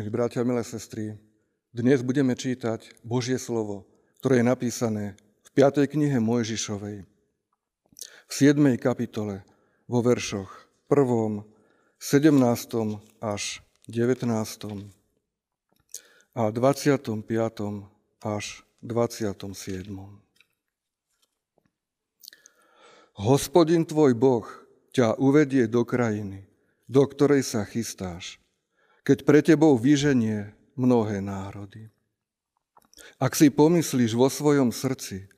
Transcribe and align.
Milí 0.00 0.16
bratia, 0.16 0.40
milé 0.48 0.64
sestry, 0.64 1.12
dnes 1.76 2.00
budeme 2.00 2.32
čítať 2.32 3.04
Božie 3.04 3.36
slovo, 3.36 3.84
ktoré 4.24 4.40
je 4.40 4.48
napísané 4.48 5.04
v 5.44 5.48
5. 5.52 5.84
knihe 5.92 6.16
Mojžišovej, 6.24 7.04
v 7.04 8.32
7. 8.32 8.80
kapitole, 8.80 9.44
vo 9.84 10.00
veršoch 10.00 10.72
1., 10.88 11.44
17. 12.00 12.32
až 13.20 13.60
19. 13.92 14.24
a 16.32 16.42
25. 16.48 17.20
až 18.24 18.44
27. 18.80 19.84
Hospodin 23.20 23.84
tvoj 23.84 24.16
Boh 24.16 24.48
ťa 24.96 25.20
uvedie 25.20 25.68
do 25.68 25.84
krajiny, 25.84 26.48
do 26.88 27.04
ktorej 27.04 27.44
sa 27.44 27.68
chystáš 27.68 28.39
keď 29.04 29.18
pre 29.24 29.40
tebou 29.40 29.76
vyženie 29.76 30.52
mnohé 30.76 31.20
národy. 31.24 31.88
Ak 33.20 33.36
si 33.36 33.52
pomyslíš 33.52 34.16
vo 34.16 34.28
svojom 34.28 34.72
srdci, 34.72 35.28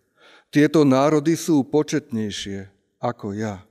tieto 0.53 0.85
národy 0.85 1.35
sú 1.39 1.65
početnejšie 1.67 2.69
ako 3.03 3.35
ja, 3.35 3.65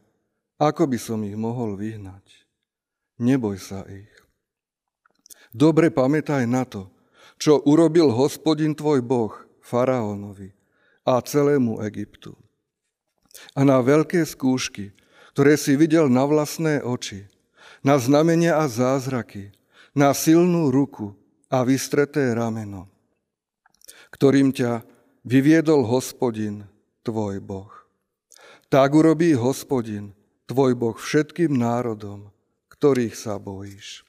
ako 0.59 0.89
by 0.89 0.97
som 0.99 1.21
ich 1.23 1.37
mohol 1.37 1.77
vyhnať. 1.77 2.23
Neboj 3.21 3.61
sa 3.61 3.85
ich. 3.85 4.09
Dobre 5.51 5.91
pamätaj 5.91 6.47
na 6.47 6.63
to, 6.63 6.89
čo 7.37 7.59
urobil 7.67 8.09
hospodin 8.09 8.73
tvoj 8.73 9.03
Boh 9.03 9.33
faraónovi 9.61 10.55
a 11.05 11.19
celému 11.21 11.83
Egyptu. 11.85 12.33
A 13.55 13.63
na 13.63 13.79
veľké 13.79 14.23
skúšky, 14.27 14.91
ktoré 15.35 15.55
si 15.55 15.79
videl 15.79 16.11
na 16.11 16.27
vlastné 16.27 16.83
oči, 16.83 17.27
na 17.81 17.95
znamenia 17.97 18.59
a 18.59 18.67
zázraky, 18.67 19.55
na 19.91 20.15
silnú 20.15 20.71
ruku 20.71 21.11
a 21.51 21.67
vystreté 21.67 22.31
rameno, 22.31 22.87
ktorým 24.15 24.55
ťa 24.55 24.87
vyviedol 25.27 25.83
hospodin, 25.83 26.63
tvoj 27.03 27.43
Boh. 27.43 27.71
Tak 28.71 28.95
urobí 28.95 29.35
hospodin, 29.35 30.15
tvoj 30.47 30.79
Boh 30.79 30.95
všetkým 30.95 31.51
národom, 31.51 32.31
ktorých 32.71 33.15
sa 33.19 33.35
bojíš. 33.35 34.07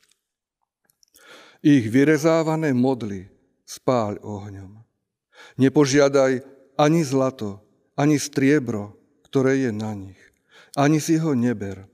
Ich 1.63 1.91
vyrezávané 1.91 2.71
modly 2.75 3.27
spáľ 3.67 4.23
ohňom. 4.23 4.83
Nepožiadaj 5.59 6.47
ani 6.79 7.03
zlato, 7.03 7.59
ani 7.99 8.23
striebro, 8.23 8.95
ktoré 9.27 9.67
je 9.67 9.71
na 9.75 9.95
nich. 9.99 10.19
Ani 10.79 11.03
si 11.03 11.19
ho 11.19 11.35
neber, 11.35 11.87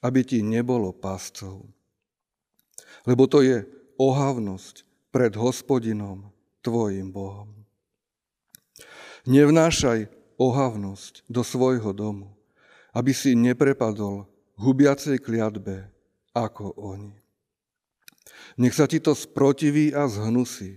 aby 0.00 0.22
ti 0.22 0.40
nebolo 0.46 0.94
páscov 0.94 1.75
lebo 3.06 3.30
to 3.30 3.40
je 3.40 3.62
ohavnosť 3.96 4.82
pred 5.14 5.32
hospodinom, 5.38 6.28
tvojim 6.60 7.14
Bohom. 7.14 7.48
Nevnášaj 9.24 10.10
ohavnosť 10.36 11.24
do 11.30 11.40
svojho 11.46 11.94
domu, 11.94 12.34
aby 12.92 13.14
si 13.14 13.38
neprepadol 13.38 14.26
hubiacej 14.58 15.22
kliatbe 15.22 15.88
ako 16.34 16.74
oni. 16.76 17.14
Nech 18.60 18.74
sa 18.76 18.84
ti 18.84 19.00
to 19.00 19.16
sprotiví 19.16 19.94
a 19.94 20.10
zhnusí, 20.10 20.76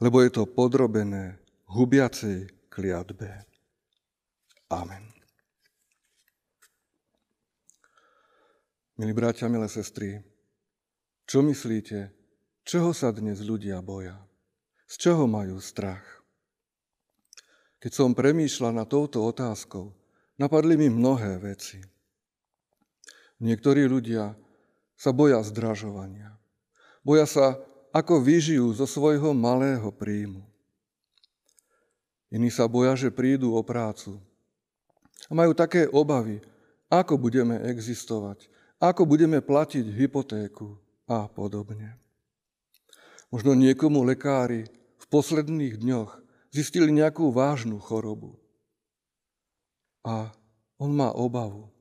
lebo 0.00 0.24
je 0.24 0.30
to 0.32 0.48
podrobené 0.48 1.36
hubiacej 1.68 2.70
kliatbe. 2.72 3.28
Amen. 4.70 5.04
Milí 9.00 9.16
bratia, 9.16 9.48
milé 9.48 9.64
sestry, 9.68 10.20
čo 11.30 11.46
myslíte, 11.46 12.10
čoho 12.66 12.90
sa 12.90 13.14
dnes 13.14 13.38
ľudia 13.38 13.78
boja? 13.78 14.18
Z 14.90 15.06
čoho 15.06 15.30
majú 15.30 15.62
strach? 15.62 16.02
Keď 17.78 17.92
som 17.94 18.18
premýšľal 18.18 18.74
na 18.74 18.82
touto 18.82 19.22
otázkou, 19.22 19.94
napadli 20.42 20.74
mi 20.74 20.90
mnohé 20.90 21.38
veci. 21.38 21.78
Niektorí 23.38 23.86
ľudia 23.86 24.34
sa 24.98 25.14
boja 25.14 25.38
zdražovania. 25.46 26.34
Boja 27.06 27.30
sa, 27.30 27.62
ako 27.94 28.26
vyžijú 28.26 28.66
zo 28.74 28.90
svojho 28.90 29.30
malého 29.30 29.86
príjmu. 29.94 30.42
Iní 32.34 32.50
sa 32.50 32.66
boja, 32.66 32.98
že 32.98 33.14
prídu 33.14 33.54
o 33.54 33.62
prácu. 33.62 34.18
A 35.30 35.32
majú 35.38 35.54
také 35.54 35.86
obavy, 35.94 36.42
ako 36.90 37.14
budeme 37.14 37.54
existovať, 37.70 38.50
ako 38.82 39.06
budeme 39.06 39.38
platiť 39.38 39.94
hypotéku, 39.94 40.89
a 41.10 41.26
podobne. 41.26 41.98
Možno 43.34 43.58
niekomu 43.58 44.06
lekári 44.06 44.70
v 44.70 45.04
posledných 45.10 45.82
dňoch 45.82 46.22
zistili 46.54 46.94
nejakú 46.94 47.34
vážnu 47.34 47.82
chorobu. 47.82 48.38
A 50.06 50.30
on 50.78 50.94
má 50.94 51.10
obavu. 51.10 51.74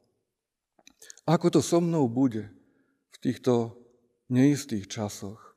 Ako 1.29 1.53
to 1.53 1.61
so 1.61 1.77
mnou 1.77 2.09
bude 2.09 2.49
v 3.13 3.17
týchto 3.21 3.77
neistých 4.33 4.89
časoch? 4.89 5.53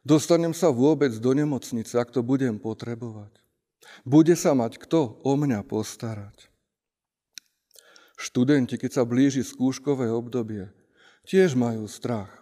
Dostanem 0.00 0.56
sa 0.56 0.72
vôbec 0.72 1.12
do 1.20 1.36
nemocnice, 1.36 1.92
ak 2.00 2.08
to 2.08 2.24
budem 2.24 2.56
potrebovať? 2.56 3.36
Bude 4.08 4.32
sa 4.32 4.56
mať 4.56 4.80
kto 4.80 5.20
o 5.20 5.32
mňa 5.36 5.60
postarať? 5.68 6.48
Študenti, 8.18 8.80
keď 8.80 8.90
sa 8.98 9.02
blíži 9.04 9.46
skúškové 9.46 10.10
obdobie, 10.10 10.72
tiež 11.28 11.54
majú 11.54 11.86
strach. 11.86 12.37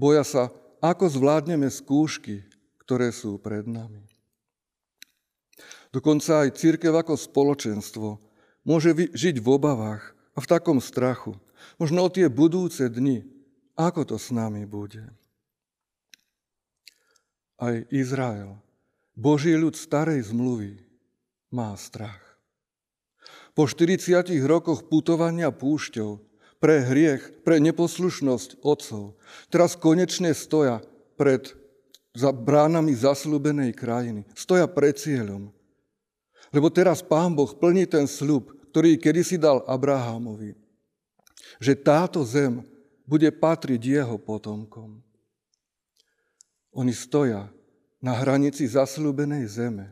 Boja 0.00 0.24
sa, 0.24 0.48
ako 0.80 1.12
zvládneme 1.12 1.68
skúšky, 1.68 2.40
ktoré 2.80 3.12
sú 3.12 3.36
pred 3.36 3.68
nami. 3.68 4.00
Dokonca 5.92 6.48
aj 6.48 6.56
církev 6.56 6.96
ako 6.96 7.20
spoločenstvo 7.20 8.16
môže 8.64 8.96
žiť 8.96 9.36
v 9.44 9.48
obavách 9.52 10.16
a 10.32 10.38
v 10.40 10.46
takom 10.48 10.80
strachu. 10.80 11.36
Možno 11.76 12.08
o 12.08 12.08
tie 12.08 12.32
budúce 12.32 12.88
dni, 12.88 13.28
ako 13.76 14.08
to 14.08 14.16
s 14.16 14.32
nami 14.32 14.64
bude. 14.64 15.04
Aj 17.60 17.76
Izrael, 17.92 18.56
Boží 19.12 19.52
ľud 19.52 19.76
starej 19.76 20.32
zmluvy, 20.32 20.80
má 21.52 21.76
strach. 21.76 22.24
Po 23.52 23.68
40 23.68 24.24
rokoch 24.48 24.88
putovania 24.88 25.52
púšťou 25.52 26.29
pre 26.60 26.84
hriech, 26.84 27.42
pre 27.42 27.56
neposlušnosť 27.58 28.60
otcov. 28.60 29.16
Teraz 29.48 29.74
konečne 29.74 30.36
stoja 30.36 30.84
pred 31.16 31.56
za 32.14 32.34
bránami 32.34 32.92
zaslúbenej 32.94 33.72
krajiny. 33.74 34.26
Stoja 34.34 34.66
pred 34.66 34.98
cieľom. 34.98 35.50
Lebo 36.50 36.66
teraz 36.68 37.00
Pán 37.00 37.34
Boh 37.34 37.50
plní 37.50 37.86
ten 37.86 38.10
sľub, 38.10 38.50
ktorý 38.74 38.98
kedysi 38.98 39.38
dal 39.38 39.62
Abrahamovi. 39.66 40.58
Že 41.62 41.72
táto 41.82 42.20
zem 42.26 42.66
bude 43.06 43.30
patriť 43.30 43.80
jeho 43.82 44.18
potomkom. 44.18 45.02
Oni 46.70 46.94
stoja 46.94 47.50
na 47.98 48.14
hranici 48.14 48.66
zaslúbenej 48.66 49.46
zeme 49.50 49.90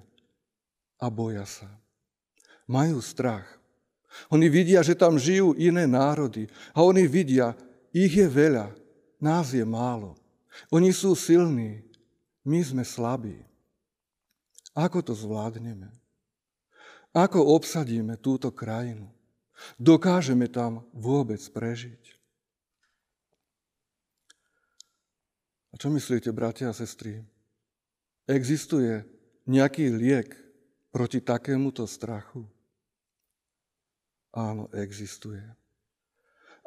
a 0.98 1.10
boja 1.10 1.46
sa. 1.46 1.70
Majú 2.70 3.02
strach. 3.02 3.57
Oni 4.32 4.48
vidia, 4.48 4.80
že 4.80 4.96
tam 4.98 5.20
žijú 5.20 5.54
iné 5.56 5.84
národy. 5.84 6.48
A 6.72 6.82
oni 6.84 7.04
vidia, 7.04 7.54
ich 7.92 8.12
je 8.12 8.26
veľa, 8.28 8.72
nás 9.20 9.52
je 9.52 9.62
málo. 9.62 10.16
Oni 10.72 10.90
sú 10.90 11.14
silní, 11.14 11.84
my 12.42 12.60
sme 12.64 12.82
slabí. 12.82 13.38
Ako 14.74 15.02
to 15.02 15.12
zvládneme? 15.14 15.90
Ako 17.14 17.40
obsadíme 17.56 18.20
túto 18.20 18.52
krajinu? 18.52 19.10
Dokážeme 19.74 20.46
tam 20.46 20.86
vôbec 20.94 21.40
prežiť? 21.40 22.18
A 25.72 25.74
čo 25.76 25.90
myslíte, 25.90 26.30
bratia 26.30 26.70
a 26.70 26.76
sestry? 26.76 27.22
Existuje 28.28 29.02
nejaký 29.48 29.90
liek 29.90 30.36
proti 30.94 31.18
takémuto 31.18 31.84
strachu? 31.88 32.46
Áno, 34.32 34.68
existuje. 34.76 35.40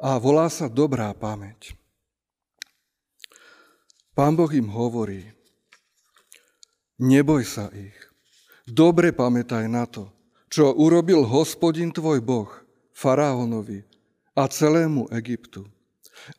A 0.02 0.18
volá 0.18 0.50
sa 0.50 0.66
dobrá 0.66 1.14
pamäť. 1.14 1.78
Pán 4.18 4.34
Boh 4.34 4.50
im 4.50 4.66
hovorí, 4.66 5.30
neboj 6.98 7.46
sa 7.46 7.70
ich. 7.70 7.94
Dobre 8.66 9.14
pamätaj 9.14 9.70
na 9.70 9.86
to, 9.86 10.10
čo 10.50 10.74
urobil 10.74 11.22
hospodin 11.22 11.94
tvoj 11.94 12.18
Boh 12.18 12.50
faraónovi 12.92 13.86
a 14.34 14.50
celému 14.50 15.06
Egyptu. 15.14 15.64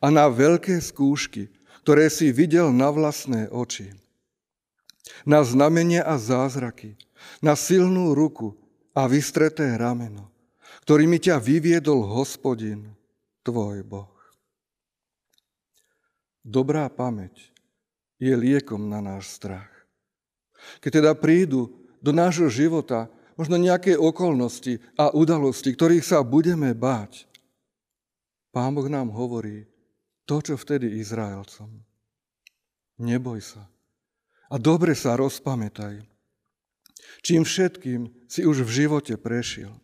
A 0.00 0.12
na 0.12 0.28
veľké 0.28 0.78
skúšky, 0.80 1.50
ktoré 1.82 2.08
si 2.12 2.32
videl 2.32 2.72
na 2.72 2.92
vlastné 2.92 3.48
oči. 3.48 3.92
Na 5.28 5.44
znamenie 5.44 6.00
a 6.00 6.16
zázraky, 6.16 6.96
na 7.40 7.56
silnú 7.56 8.12
ruku 8.12 8.56
a 8.96 9.08
vystreté 9.08 9.76
rameno 9.76 10.33
ktorými 10.84 11.16
ťa 11.16 11.40
vyviedol 11.40 12.04
hospodin, 12.04 12.92
tvoj 13.40 13.80
Boh. 13.88 14.12
Dobrá 16.44 16.92
pamäť 16.92 17.52
je 18.20 18.36
liekom 18.36 18.92
na 18.92 19.00
náš 19.00 19.32
strach. 19.32 19.72
Keď 20.84 21.00
teda 21.00 21.12
prídu 21.16 21.72
do 22.04 22.12
nášho 22.12 22.52
života 22.52 23.08
možno 23.32 23.56
nejaké 23.56 23.96
okolnosti 23.96 24.76
a 25.00 25.08
udalosti, 25.08 25.72
ktorých 25.72 26.04
sa 26.04 26.20
budeme 26.20 26.76
báť, 26.76 27.24
Pán 28.54 28.70
Boh 28.70 28.86
nám 28.86 29.10
hovorí 29.10 29.66
to, 30.28 30.38
čo 30.38 30.54
vtedy 30.54 31.00
Izraelcom. 31.00 31.82
Neboj 33.02 33.42
sa. 33.42 33.66
A 34.52 34.60
dobre 34.62 34.94
sa 34.94 35.18
rozpamätaj. 35.18 36.06
Čím 37.24 37.42
všetkým 37.42 38.30
si 38.30 38.46
už 38.46 38.62
v 38.62 38.84
živote 38.84 39.18
prešiel. 39.18 39.83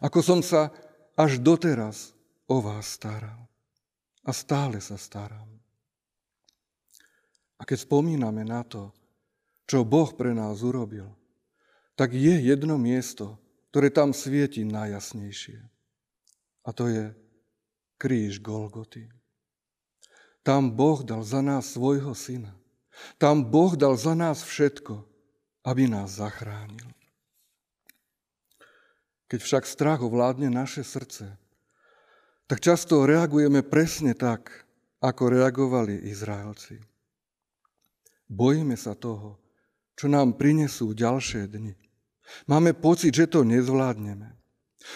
Ako 0.00 0.20
som 0.24 0.40
sa 0.40 0.70
až 1.16 1.38
doteraz 1.38 2.12
o 2.48 2.60
vás 2.60 2.88
staral. 2.88 3.48
A 4.22 4.30
stále 4.30 4.78
sa 4.78 4.94
starám. 4.94 5.48
A 7.58 7.66
keď 7.66 7.86
spomíname 7.86 8.42
na 8.42 8.62
to, 8.66 8.90
čo 9.66 9.86
Boh 9.86 10.10
pre 10.14 10.34
nás 10.34 10.62
urobil, 10.66 11.10
tak 11.94 12.14
je 12.14 12.38
jedno 12.42 12.78
miesto, 12.78 13.38
ktoré 13.70 13.90
tam 13.90 14.10
svieti 14.10 14.66
najjasnejšie. 14.66 15.58
A 16.66 16.70
to 16.74 16.90
je 16.90 17.04
kríž 17.98 18.42
Golgoty. 18.42 19.06
Tam 20.42 20.74
Boh 20.74 21.06
dal 21.06 21.22
za 21.22 21.38
nás 21.38 21.78
svojho 21.78 22.18
syna. 22.18 22.50
Tam 23.18 23.46
Boh 23.46 23.78
dal 23.78 23.94
za 23.94 24.18
nás 24.18 24.42
všetko, 24.42 25.06
aby 25.62 25.86
nás 25.86 26.18
zachránil. 26.18 26.90
Keď 29.32 29.40
však 29.40 29.64
strach 29.64 30.04
ovládne 30.04 30.52
naše 30.52 30.84
srdce, 30.84 31.24
tak 32.44 32.60
často 32.60 33.08
reagujeme 33.08 33.64
presne 33.64 34.12
tak, 34.12 34.68
ako 35.00 35.32
reagovali 35.32 36.04
Izraelci. 36.04 36.76
Bojíme 38.28 38.76
sa 38.76 38.92
toho, 38.92 39.40
čo 39.96 40.12
nám 40.12 40.36
prinesú 40.36 40.92
ďalšie 40.92 41.48
dni. 41.48 41.72
Máme 42.44 42.76
pocit, 42.76 43.16
že 43.16 43.24
to 43.24 43.40
nezvládneme. 43.40 44.36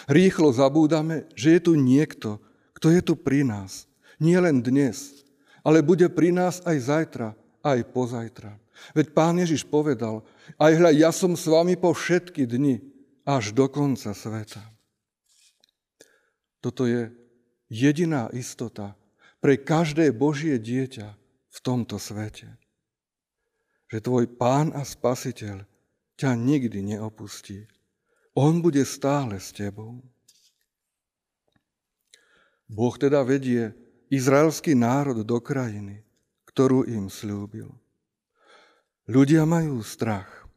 Rýchlo 0.05 0.53
zabúdame, 0.53 1.25
že 1.33 1.57
je 1.57 1.61
tu 1.65 1.73
niekto, 1.73 2.37
kto 2.77 2.93
je 2.93 3.01
tu 3.01 3.17
pri 3.17 3.41
nás. 3.41 3.89
Nie 4.21 4.37
len 4.37 4.61
dnes, 4.61 5.25
ale 5.65 5.81
bude 5.81 6.13
pri 6.13 6.29
nás 6.29 6.61
aj 6.61 6.77
zajtra, 6.77 7.33
aj 7.65 7.89
pozajtra. 7.89 8.53
Veď 8.93 9.17
pán 9.17 9.41
Ježiš 9.41 9.65
povedal, 9.65 10.21
aj 10.61 10.77
hľa, 10.77 10.91
ja 10.93 11.09
som 11.09 11.33
s 11.33 11.49
vami 11.49 11.73
po 11.73 11.89
všetky 11.89 12.45
dni, 12.45 12.96
až 13.27 13.51
do 13.51 13.67
konca 13.67 14.15
sveta. 14.15 14.63
Toto 16.63 16.87
je 16.87 17.11
jediná 17.67 18.31
istota 18.31 18.95
pre 19.43 19.59
každé 19.59 20.15
Božie 20.15 20.55
dieťa 20.55 21.07
v 21.51 21.57
tomto 21.59 21.99
svete. 21.99 22.47
Že 23.91 23.97
tvoj 23.99 24.25
pán 24.39 24.71
a 24.71 24.87
spasiteľ 24.87 25.67
ťa 26.15 26.31
nikdy 26.39 26.95
neopustí. 26.95 27.67
On 28.31 28.63
bude 28.63 28.87
stále 28.87 29.43
s 29.43 29.51
tebou. 29.51 29.99
Boh 32.67 32.95
teda 32.95 33.23
vedie 33.27 33.75
izraelský 34.07 34.75
národ 34.75 35.23
do 35.23 35.37
krajiny, 35.39 36.03
ktorú 36.47 36.87
im 36.87 37.11
slúbil. 37.11 37.71
Ľudia 39.07 39.47
majú 39.47 39.79
strach. 39.83 40.47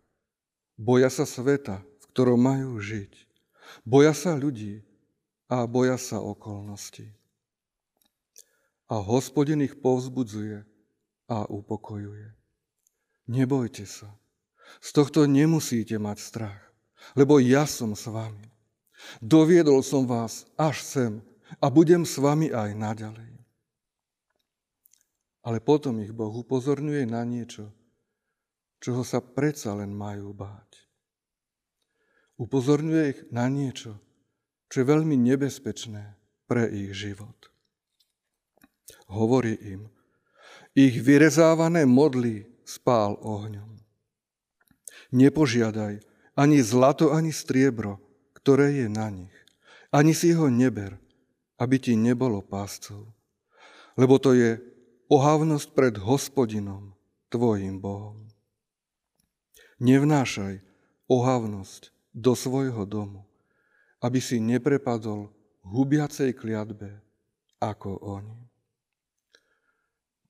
Boja 0.75 1.07
sa 1.07 1.23
sveta, 1.23 1.87
ktorom 2.11 2.39
majú 2.39 2.79
žiť. 2.83 3.13
Boja 3.87 4.13
sa 4.13 4.35
ľudí, 4.35 4.83
a 5.51 5.67
boja 5.67 5.99
sa 5.99 6.23
okolností. 6.23 7.11
A 8.87 9.03
hospodin 9.03 9.67
ich 9.67 9.75
povzbudzuje 9.83 10.63
a 11.27 11.47
upokojuje. 11.51 12.31
Nebojte 13.27 13.83
sa. 13.83 14.15
Z 14.79 14.95
tohto 14.95 15.27
nemusíte 15.27 15.99
mať 15.99 16.19
strach, 16.23 16.63
lebo 17.19 17.43
ja 17.43 17.67
som 17.67 17.99
s 17.99 18.07
vami. 18.07 18.47
Doviedol 19.19 19.83
som 19.83 20.07
vás 20.07 20.47
až 20.55 20.87
sem 20.87 21.13
a 21.59 21.67
budem 21.67 22.07
s 22.07 22.15
vami 22.23 22.55
aj 22.55 22.71
naďalej. 22.79 23.35
Ale 25.43 25.59
potom 25.59 25.99
ich 25.99 26.15
Boh 26.15 26.31
upozorňuje 26.31 27.11
na 27.11 27.27
niečo, 27.27 27.75
čoho 28.79 29.03
sa 29.03 29.19
predsa 29.19 29.75
len 29.75 29.91
majú 29.91 30.31
báť. 30.31 30.90
Upozorňuje 32.41 33.05
ich 33.13 33.21
na 33.29 33.53
niečo, 33.53 34.01
čo 34.73 34.81
je 34.81 34.87
veľmi 34.89 35.13
nebezpečné 35.13 36.17
pre 36.49 36.65
ich 36.73 36.97
život. 36.97 37.37
Hovorí 39.13 39.61
im, 39.61 39.93
ich 40.73 41.05
vyrezávané 41.05 41.85
modly 41.85 42.49
spál 42.65 43.21
ohňom. 43.21 43.77
Nepožiadaj 45.13 46.01
ani 46.33 46.65
zlato, 46.65 47.13
ani 47.13 47.29
striebro, 47.29 48.01
ktoré 48.33 48.73
je 48.73 48.89
na 48.89 49.13
nich. 49.13 49.37
Ani 49.93 50.17
si 50.17 50.33
ho 50.33 50.49
neber, 50.49 50.97
aby 51.61 51.77
ti 51.77 51.93
nebolo 51.93 52.41
páscov. 52.41 53.13
Lebo 54.01 54.17
to 54.17 54.33
je 54.33 54.57
ohavnosť 55.13 55.69
pred 55.77 55.95
hospodinom, 56.01 56.97
tvojim 57.29 57.83
Bohom. 57.83 58.33
Nevnášaj 59.83 60.63
ohavnosť 61.11 62.00
do 62.15 62.35
svojho 62.35 62.85
domu 62.87 63.31
aby 64.01 64.19
si 64.19 64.41
neprepadol 64.41 65.29
hubiacej 65.65 66.33
kliatbe 66.33 66.89
ako 67.61 68.01
oni. 68.01 68.41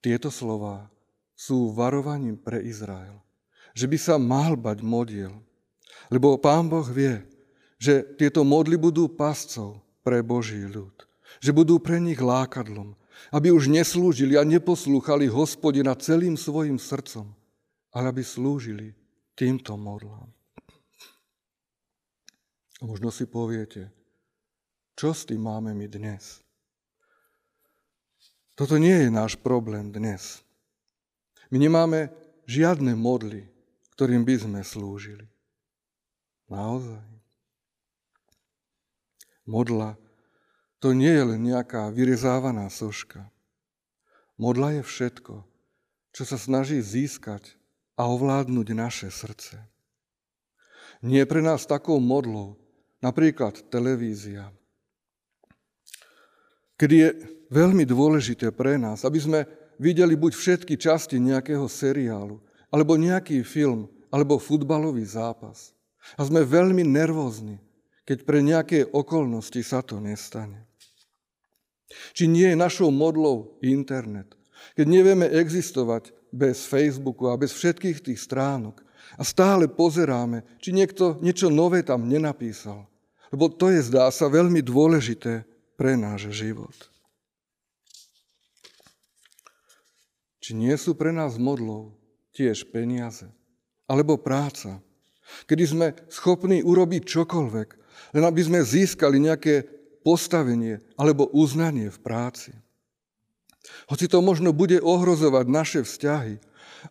Tieto 0.02 0.28
slova 0.32 0.90
sú 1.38 1.70
varovaním 1.70 2.34
pre 2.34 2.58
Izrael, 2.66 3.14
že 3.70 3.86
by 3.86 3.98
sa 4.00 4.18
mal 4.18 4.58
bať 4.58 4.82
modiel, 4.82 5.38
lebo 6.10 6.34
Pán 6.40 6.66
Boh 6.66 6.84
vie, 6.90 7.22
že 7.78 8.02
tieto 8.18 8.42
modly 8.42 8.74
budú 8.74 9.06
pascov 9.06 9.78
pre 10.02 10.20
Boží 10.20 10.66
ľud, 10.66 10.92
že 11.38 11.54
budú 11.54 11.78
pre 11.78 12.02
nich 12.02 12.18
lákadlom, 12.18 12.98
aby 13.30 13.52
už 13.54 13.70
neslúžili 13.70 14.34
a 14.34 14.42
neposlúchali 14.42 15.30
hospodina 15.30 15.94
celým 15.94 16.34
svojim 16.34 16.80
srdcom, 16.80 17.30
ale 17.92 18.04
aby 18.10 18.22
slúžili 18.24 18.96
týmto 19.36 19.76
modlám. 19.76 20.39
A 22.80 22.88
možno 22.88 23.12
si 23.12 23.28
poviete, 23.28 23.92
čo 24.96 25.12
s 25.12 25.28
tým 25.28 25.44
máme 25.44 25.76
my 25.76 25.84
dnes? 25.84 26.40
Toto 28.56 28.80
nie 28.80 29.04
je 29.04 29.08
náš 29.12 29.36
problém 29.36 29.92
dnes. 29.92 30.40
My 31.52 31.60
nemáme 31.60 32.12
žiadne 32.48 32.96
modly, 32.96 33.48
ktorým 33.96 34.24
by 34.24 34.34
sme 34.40 34.60
slúžili. 34.64 35.28
Naozaj. 36.48 37.04
Modla 39.44 40.00
to 40.80 40.96
nie 40.96 41.12
je 41.12 41.24
len 41.36 41.40
nejaká 41.44 41.92
vyrezávaná 41.92 42.72
soška. 42.72 43.28
Modla 44.40 44.80
je 44.80 44.82
všetko, 44.82 45.44
čo 46.16 46.22
sa 46.24 46.40
snaží 46.40 46.80
získať 46.80 47.60
a 48.00 48.08
ovládnuť 48.08 48.68
naše 48.72 49.08
srdce. 49.12 49.60
Nie 51.04 51.28
pre 51.28 51.44
nás 51.44 51.68
takou 51.68 52.00
modlou, 52.00 52.56
Napríklad 53.00 53.72
televízia. 53.72 54.52
Kedy 56.76 56.94
je 56.96 57.08
veľmi 57.48 57.84
dôležité 57.88 58.52
pre 58.52 58.76
nás, 58.76 59.04
aby 59.08 59.20
sme 59.20 59.40
videli 59.80 60.12
buď 60.16 60.32
všetky 60.36 60.76
časti 60.76 61.16
nejakého 61.16 61.64
seriálu, 61.64 62.40
alebo 62.68 63.00
nejaký 63.00 63.40
film, 63.40 63.88
alebo 64.12 64.36
futbalový 64.36 65.04
zápas. 65.08 65.72
A 66.20 66.24
sme 66.28 66.44
veľmi 66.44 66.84
nervózni, 66.84 67.56
keď 68.04 68.18
pre 68.28 68.44
nejaké 68.44 68.84
okolnosti 68.92 69.60
sa 69.64 69.80
to 69.80 69.96
nestane. 69.96 70.68
Či 72.12 72.28
nie 72.28 72.52
je 72.52 72.56
našou 72.58 72.92
modlou 72.92 73.56
internet, 73.64 74.36
keď 74.76 74.86
nevieme 74.86 75.26
existovať 75.26 76.12
bez 76.30 76.68
Facebooku 76.68 77.32
a 77.32 77.40
bez 77.40 77.56
všetkých 77.56 78.04
tých 78.04 78.20
stránok 78.20 78.82
a 79.18 79.22
stále 79.26 79.66
pozeráme, 79.66 80.44
či 80.62 80.70
niekto 80.70 81.18
niečo 81.24 81.50
nové 81.50 81.82
tam 81.82 82.06
nenapísal. 82.06 82.89
Lebo 83.30 83.46
to 83.46 83.70
je, 83.70 83.86
zdá 83.86 84.10
sa, 84.10 84.26
veľmi 84.26 84.58
dôležité 84.62 85.46
pre 85.78 85.94
náš 85.94 86.34
život. 86.34 86.74
Či 90.42 90.58
nie 90.58 90.74
sú 90.74 90.98
pre 90.98 91.14
nás 91.14 91.38
modlou 91.38 91.94
tiež 92.34 92.70
peniaze 92.74 93.28
alebo 93.90 94.14
práca, 94.18 94.78
kedy 95.50 95.64
sme 95.66 95.86
schopní 96.06 96.62
urobiť 96.62 97.02
čokoľvek, 97.06 97.68
len 98.14 98.24
aby 98.26 98.40
sme 98.42 98.60
získali 98.62 99.18
nejaké 99.18 99.66
postavenie 100.06 100.78
alebo 100.94 101.26
uznanie 101.30 101.90
v 101.90 101.98
práci. 101.98 102.54
Hoci 103.90 104.06
to 104.08 104.22
možno 104.24 104.54
bude 104.54 104.80
ohrozovať 104.80 105.46
naše 105.50 105.80
vzťahy 105.84 106.40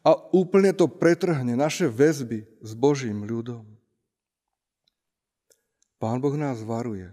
a 0.05 0.11
úplne 0.35 0.75
to 0.75 0.85
pretrhne 0.85 1.57
naše 1.57 1.89
väzby 1.89 2.45
s 2.61 2.71
Božím 2.77 3.25
ľudom. 3.25 3.78
Pán 5.99 6.23
Boh 6.23 6.33
nás 6.39 6.63
varuje, 6.63 7.11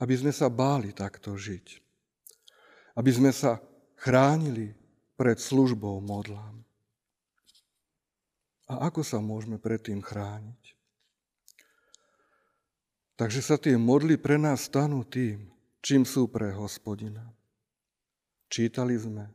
aby 0.00 0.14
sme 0.16 0.32
sa 0.32 0.48
báli 0.48 0.96
takto 0.96 1.36
žiť. 1.36 1.84
Aby 2.96 3.10
sme 3.12 3.30
sa 3.30 3.60
chránili 4.00 4.72
pred 5.14 5.36
službou 5.36 6.00
modlám. 6.00 6.64
A 8.68 8.88
ako 8.88 9.04
sa 9.04 9.20
môžeme 9.20 9.60
pred 9.60 9.80
tým 9.80 10.00
chrániť? 10.00 10.76
Takže 13.18 13.40
sa 13.42 13.56
tie 13.60 13.74
modly 13.74 14.16
pre 14.16 14.38
nás 14.38 14.70
stanú 14.70 15.02
tým, 15.02 15.50
čím 15.84 16.06
sú 16.08 16.30
pre 16.30 16.54
hospodina. 16.54 17.28
Čítali 18.48 18.94
sme, 18.96 19.28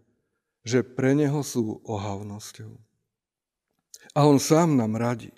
že 0.65 0.82
pre 0.82 1.13
neho 1.13 1.44
sú 1.46 1.84
ohavnosťou. 1.86 2.74
A 4.15 4.20
on 4.25 4.42
sám 4.42 4.80
nám 4.80 4.98
radí. 4.98 5.36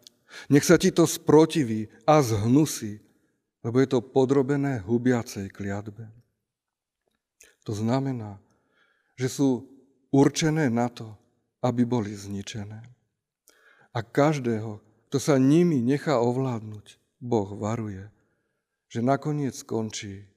Nech 0.51 0.67
sa 0.67 0.77
ti 0.77 0.91
to 0.91 1.07
sprotiví 1.09 1.87
a 2.05 2.21
zhnusí, 2.21 3.04
lebo 3.65 3.81
je 3.81 3.97
to 3.97 4.05
podrobené 4.05 4.77
hubiacej 4.85 5.49
kliatbe. 5.49 6.05
To 7.65 7.73
znamená, 7.73 8.37
že 9.17 9.25
sú 9.25 9.65
určené 10.13 10.69
na 10.69 10.85
to, 10.85 11.17
aby 11.65 11.81
boli 11.81 12.13
zničené. 12.13 12.85
A 13.89 13.99
každého, 14.05 14.85
kto 15.09 15.17
sa 15.17 15.41
nimi 15.41 15.81
nechá 15.81 16.21
ovládnuť, 16.21 17.01
Boh 17.17 17.49
varuje, 17.57 18.05
že 18.85 19.01
nakoniec 19.01 19.57
skončí 19.57 20.29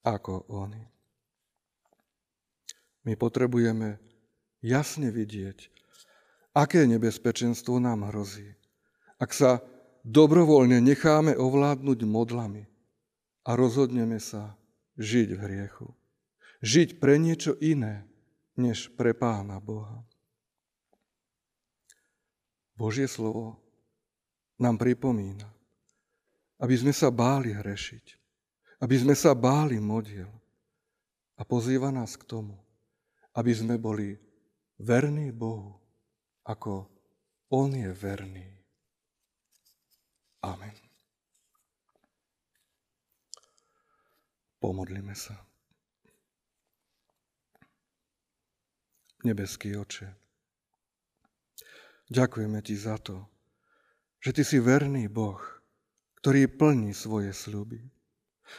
ako 0.00 0.48
oni. 0.48 0.80
My 3.04 3.12
potrebujeme 3.12 4.00
jasne 4.64 5.12
vidieť, 5.12 5.68
aké 6.56 6.88
nebezpečenstvo 6.88 7.76
nám 7.76 8.08
hrozí, 8.08 8.56
ak 9.20 9.36
sa 9.36 9.60
dobrovoľne 10.00 10.80
necháme 10.80 11.36
ovládnuť 11.36 11.98
modlami 12.08 12.69
a 13.44 13.50
rozhodneme 13.56 14.20
sa 14.20 14.56
žiť 15.00 15.28
v 15.36 15.40
hriechu. 15.40 15.88
Žiť 16.60 17.00
pre 17.00 17.16
niečo 17.16 17.56
iné, 17.56 18.04
než 18.60 18.92
pre 18.92 19.16
Pána 19.16 19.56
Boha. 19.58 20.04
Božie 22.76 23.08
slovo 23.08 23.60
nám 24.60 24.76
pripomína, 24.76 25.48
aby 26.60 26.74
sme 26.76 26.92
sa 26.92 27.08
báli 27.08 27.52
hrešiť, 27.56 28.06
aby 28.84 28.96
sme 28.96 29.16
sa 29.16 29.32
báli 29.32 29.80
modiel 29.80 30.28
a 31.40 31.42
pozýva 31.44 31.88
nás 31.88 32.16
k 32.16 32.24
tomu, 32.28 32.56
aby 33.36 33.52
sme 33.52 33.80
boli 33.80 34.16
verný 34.80 35.32
Bohu, 35.32 35.80
ako 36.44 36.88
On 37.52 37.72
je 37.72 37.88
verný. 37.92 38.48
Amen. 40.40 40.89
Pomodlíme 44.60 45.16
sa. 45.16 45.34
Nebeský 49.20 49.76
oče, 49.76 50.08
ďakujeme 52.08 52.60
Ti 52.64 52.76
za 52.76 52.96
to, 52.96 53.28
že 54.20 54.32
Ty 54.32 54.42
si 54.48 54.56
verný 54.60 55.12
Boh, 55.12 55.40
ktorý 56.24 56.48
plní 56.48 56.96
svoje 56.96 57.36
sľuby. 57.36 57.84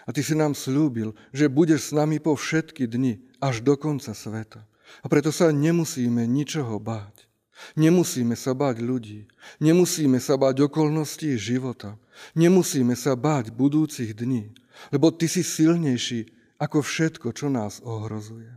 A 0.06 0.14
Ty 0.14 0.22
si 0.22 0.38
nám 0.38 0.54
slúbil, 0.54 1.18
že 1.34 1.50
budeš 1.50 1.90
s 1.90 1.98
nami 1.98 2.22
po 2.22 2.38
všetky 2.38 2.86
dni 2.86 3.26
až 3.42 3.66
do 3.66 3.74
konca 3.74 4.14
sveta. 4.14 4.70
A 5.02 5.06
preto 5.10 5.34
sa 5.34 5.50
nemusíme 5.50 6.30
ničoho 6.30 6.78
báť. 6.78 7.31
Nemusíme 7.76 8.34
sa 8.34 8.58
báť 8.58 8.82
ľudí, 8.82 9.30
nemusíme 9.62 10.18
sa 10.18 10.40
báť 10.40 10.66
okolností 10.66 11.36
života, 11.38 12.00
nemusíme 12.34 12.98
sa 12.98 13.14
báť 13.14 13.54
budúcich 13.54 14.18
dní, 14.18 14.56
lebo 14.90 15.12
Ty 15.14 15.28
si 15.30 15.44
silnejší 15.46 16.32
ako 16.58 16.82
všetko, 16.82 17.28
čo 17.36 17.52
nás 17.52 17.84
ohrozuje. 17.84 18.50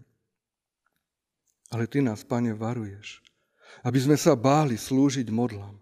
Ale 1.72 1.84
Ty 1.90 2.06
nás, 2.06 2.22
Pane, 2.22 2.54
varuješ, 2.54 3.20
aby 3.82 3.98
sme 3.98 4.16
sa 4.16 4.38
báli 4.38 4.78
slúžiť 4.78 5.28
modlám, 5.28 5.74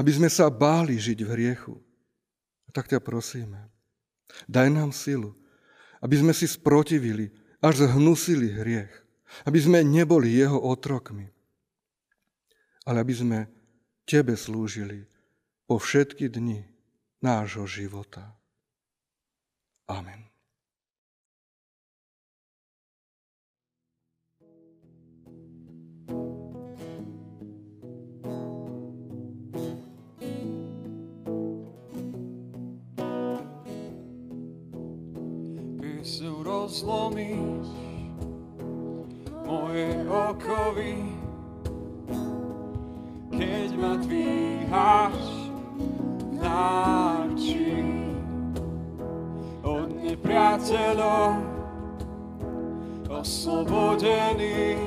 aby 0.00 0.10
sme 0.10 0.28
sa 0.32 0.50
báli 0.50 0.96
žiť 0.96 1.18
v 1.22 1.28
hriechu. 1.32 1.74
Tak 2.74 2.92
ťa 2.92 3.00
prosíme, 3.00 3.72
daj 4.44 4.68
nám 4.68 4.92
silu, 4.92 5.32
aby 6.04 6.20
sme 6.20 6.32
si 6.36 6.44
sprotivili, 6.44 7.32
až 7.64 7.88
zhnusili 7.88 8.52
hriech, 8.52 8.92
aby 9.48 9.58
sme 9.58 9.80
neboli 9.80 10.36
jeho 10.36 10.60
otrokmi, 10.60 11.32
ale 12.86 13.02
aby 13.02 13.14
sme 13.14 13.38
tebe 14.06 14.38
slúžili 14.38 15.02
po 15.66 15.82
všetky 15.82 16.30
dni 16.30 16.62
nášho 17.18 17.66
života. 17.66 18.38
Amen. 19.90 20.30
Písňu 35.82 36.46
rozlomíš 36.46 37.66
moje 39.46 39.90
okovy, 40.06 41.25
keď 43.36 43.70
ma 43.76 43.94
dvíhaš 44.00 45.20
náči 46.40 47.84
od 49.60 49.92
nepriateľov 50.00 51.36
oslobodený. 53.12 54.80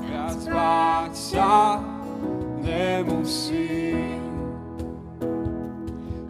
Viac 0.00 0.40
báť 0.48 1.12
sa 1.12 1.76
nemusím 2.64 4.24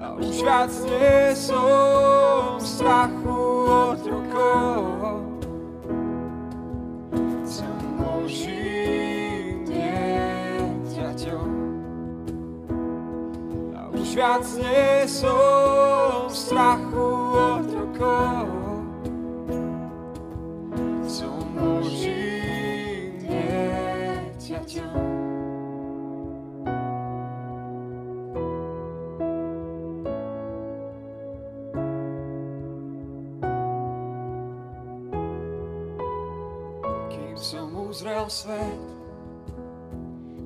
a 0.02 0.18
už 0.18 0.42
viac 0.42 0.74
nie 0.90 1.38
som 1.38 2.58
strachu 2.58 3.41
viac 14.22 14.46
nie 14.54 15.02
som 15.10 16.30
v 16.30 16.34
strachu 16.34 17.10
otrokov. 17.34 18.46
Som 21.02 21.42
Božím 21.58 23.18
dieťaťom. 23.26 25.02
Kým 37.10 37.34
som 37.34 37.74
uzrel 37.74 38.30
svet, 38.30 38.82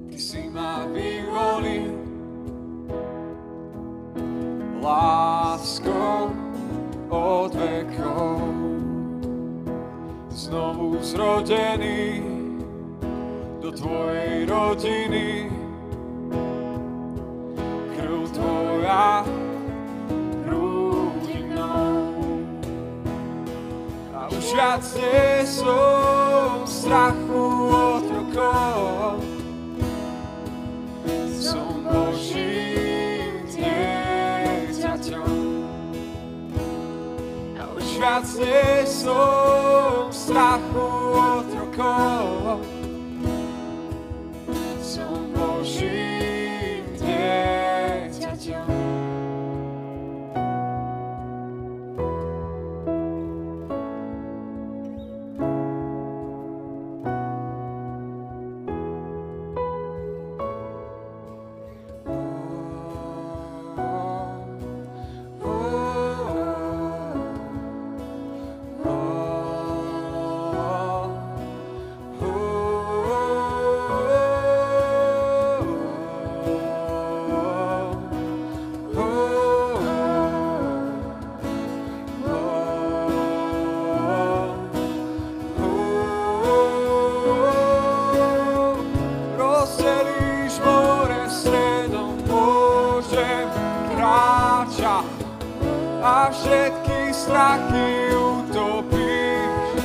Ty 0.08 0.16
si 0.16 0.48
ma 0.48 0.88
vyvolil 0.88 1.95
láskou 5.76 6.32
od 7.08 7.52
vekov. 7.54 8.40
Znovu 10.32 10.96
zrodený 11.04 12.22
do 13.60 13.72
Tvojej 13.72 14.48
rodiny. 14.48 15.52
Krv 17.96 18.20
Tvoja 18.32 19.24
prúdi 20.44 21.44
mnou. 21.44 22.40
A 24.16 24.32
už 24.32 24.46
viac 24.56 24.84
nie 24.96 25.44
som 25.44 26.15
viac 38.38 39.04
nie 39.04 39.45
môžem 93.06 93.46
kráča 93.94 95.06
a 96.02 96.30
všetky 96.30 97.14
strachy 97.14 98.10
utopíš. 98.10 99.78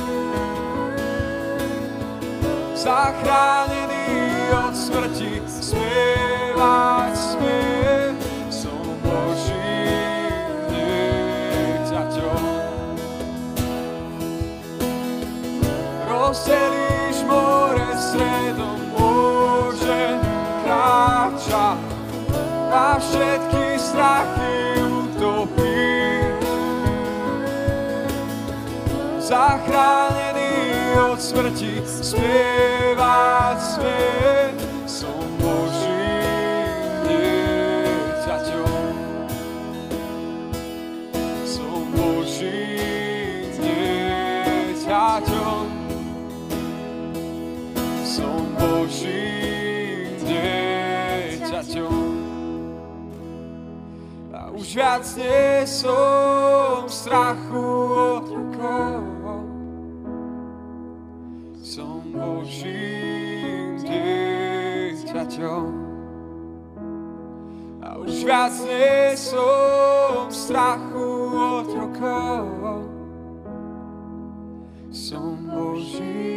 Zachránený 2.74 4.10
od 4.50 4.74
smrti, 4.74 5.38
smievať 5.46 7.14
smiev, 7.14 8.18
som 8.50 8.82
Božím 9.06 10.66
dieťaťom. 10.66 12.42
Rozdelíš 16.10 17.22
more 17.30 17.86
stredom, 17.94 18.82
môžem 18.98 20.18
kráčať 20.66 21.81
a 22.72 22.96
všetky 22.98 23.78
strachy 23.78 24.80
utopíš. 24.80 26.48
Zachránený 29.20 30.56
od 31.12 31.20
smrti, 31.20 31.84
spievať 31.84 33.58
smie, 33.60 34.41
už 54.72 54.80
viac 54.80 55.04
nie 55.20 55.68
som 55.68 56.88
strachu 56.88 57.68
otrokov. 57.92 59.04
Som 61.60 62.00
Božím 62.08 63.76
dieťaťom. 63.84 65.68
A 67.84 68.00
už 68.00 68.24
viac 68.24 68.56
nie 68.64 69.12
som 69.12 70.32
strachu 70.32 71.04
otrokov. 71.36 72.48
Som 74.88 75.52
Božím 75.52 76.31